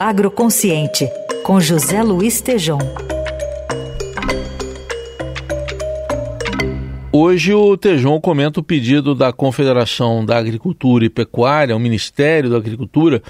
[0.00, 1.10] Agroconsciente,
[1.42, 2.78] com José Luiz Tejom.
[7.12, 12.58] Hoje o Tejon comenta o pedido da Confederação da Agricultura e Pecuária, o Ministério da
[12.58, 13.20] Agricultura,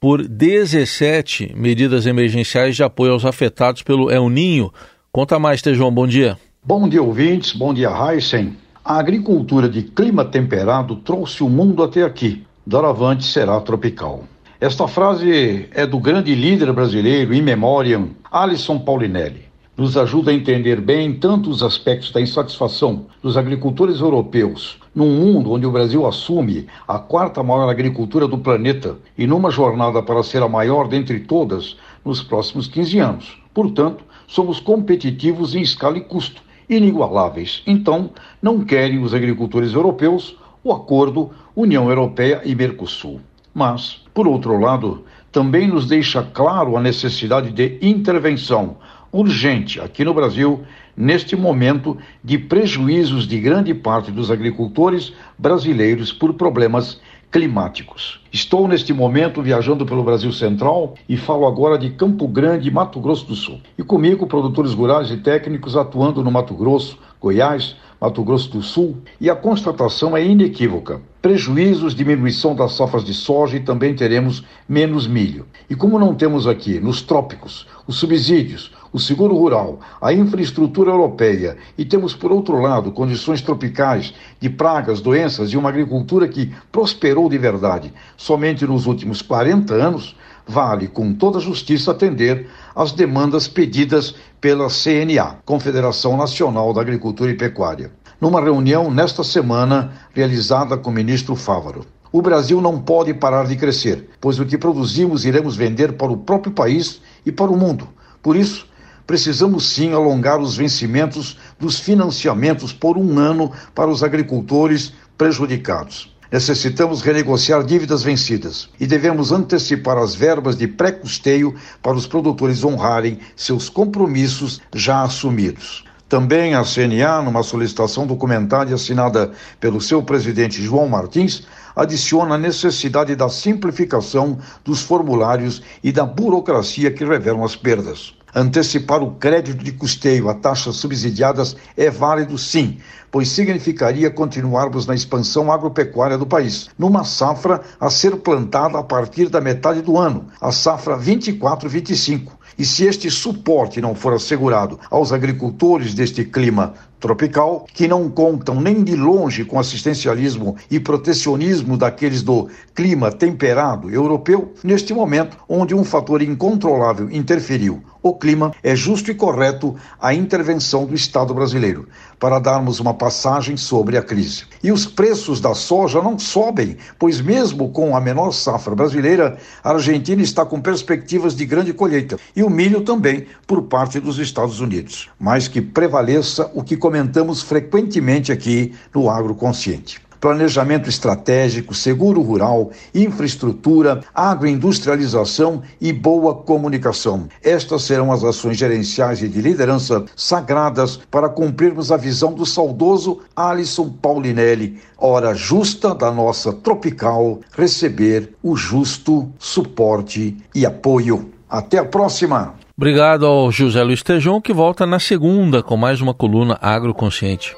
[0.00, 4.72] por 17 medidas emergenciais de apoio aos afetados pelo El Ninho.
[5.12, 6.36] Conta mais, Tejon, bom dia.
[6.64, 8.56] Bom dia, ouvintes, bom dia, Heisen.
[8.84, 12.42] A agricultura de clima temperado trouxe o mundo até aqui.
[12.66, 14.24] Doravante será tropical.
[14.60, 19.44] Esta frase é do grande líder brasileiro, in memoriam, Alisson Paulinelli.
[19.76, 25.52] Nos ajuda a entender bem tanto os aspectos da insatisfação dos agricultores europeus num mundo
[25.52, 30.42] onde o Brasil assume a quarta maior agricultura do planeta e numa jornada para ser
[30.42, 33.38] a maior dentre todas nos próximos 15 anos.
[33.54, 37.62] Portanto, somos competitivos em escala e custo, inigualáveis.
[37.64, 38.10] Então,
[38.42, 43.20] não querem os agricultores europeus o acordo União Europeia e Mercosul.
[43.58, 48.76] Mas, por outro lado, também nos deixa claro a necessidade de intervenção
[49.10, 50.62] urgente aqui no Brasil,
[50.96, 57.00] neste momento de prejuízos de grande parte dos agricultores brasileiros por problemas
[57.32, 58.20] climáticos.
[58.30, 63.26] Estou neste momento viajando pelo Brasil Central e falo agora de Campo Grande, Mato Grosso
[63.26, 63.60] do Sul.
[63.76, 68.96] E comigo, produtores rurais e técnicos atuando no Mato Grosso, Goiás, Mato Grosso do Sul,
[69.20, 71.00] e a constatação é inequívoca.
[71.20, 75.46] Prejuízos, diminuição das safras de soja e também teremos menos milho.
[75.68, 81.56] E como não temos aqui, nos trópicos, os subsídios, o seguro rural, a infraestrutura europeia
[81.76, 87.28] e temos, por outro lado, condições tropicais de pragas, doenças e uma agricultura que prosperou
[87.28, 90.16] de verdade somente nos últimos 40 anos,
[90.46, 97.36] vale com toda justiça atender às demandas pedidas pela CNA, Confederação Nacional da Agricultura e
[97.36, 97.87] Pecuária,
[98.20, 101.86] numa reunião nesta semana realizada com o ministro Fávaro.
[102.10, 106.16] O Brasil não pode parar de crescer, pois o que produzimos iremos vender para o
[106.16, 107.88] próprio país e para o mundo.
[108.22, 108.66] Por isso,
[109.06, 116.16] precisamos sim alongar os vencimentos dos financiamentos por um ano para os agricultores prejudicados.
[116.30, 123.18] Necessitamos renegociar dívidas vencidas e devemos antecipar as verbas de pré-custeio para os produtores honrarem
[123.34, 125.87] seus compromissos já assumidos.
[126.08, 129.30] Também a CNA, numa solicitação documentada assinada
[129.60, 131.46] pelo seu presidente João Martins,
[131.76, 138.14] adiciona a necessidade da simplificação dos formulários e da burocracia que revelam as perdas.
[138.34, 142.78] Antecipar o crédito de custeio a taxas subsidiadas é válido sim,
[143.10, 149.28] pois significaria continuarmos na expansão agropecuária do país, numa safra a ser plantada a partir
[149.28, 152.37] da metade do ano, a safra 24-25.
[152.58, 158.60] E se este suporte não for assegurado aos agricultores deste clima tropical, que não contam
[158.60, 165.74] nem de longe com assistencialismo e protecionismo daqueles do clima temperado europeu, neste momento onde
[165.74, 171.88] um fator incontrolável interferiu o clima, é justo e correto a intervenção do Estado brasileiro
[172.18, 174.44] para darmos uma passagem sobre a crise.
[174.62, 179.70] E os preços da soja não sobem, pois mesmo com a menor safra brasileira, a
[179.70, 184.60] Argentina está com perspectivas de grande colheita e o milho também por parte dos Estados
[184.60, 185.08] Unidos.
[185.18, 194.00] Mas que prevaleça o que comentamos frequentemente aqui no Agroconsciente planejamento estratégico, seguro rural, infraestrutura,
[194.12, 197.28] agroindustrialização e boa comunicação.
[197.40, 203.20] Estas serão as ações gerenciais e de liderança sagradas para cumprirmos a visão do saudoso
[203.36, 211.37] Alisson Paulinelli, hora justa da nossa tropical receber o justo suporte e apoio.
[211.48, 212.54] Até a próxima!
[212.76, 217.56] Obrigado ao José Luiz Tejon, que volta na segunda com mais uma coluna agroconsciente.